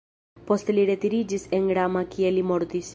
Poste 0.51 0.75
li 0.77 0.85
retiriĝis 0.91 1.47
en 1.59 1.71
Rama 1.81 2.07
kie 2.17 2.33
li 2.39 2.47
mortis. 2.53 2.89